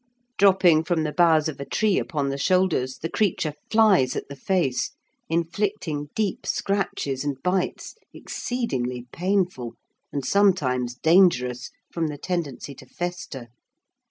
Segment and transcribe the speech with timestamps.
[0.39, 4.35] Dropping from the boughs of a tree upon the shoulders, the creature flies at the
[4.35, 4.93] face,
[5.29, 9.75] inflicting deep scratches and bites, exceedingly painful,
[10.11, 13.49] and sometimes dangerous, from the tendency to fester.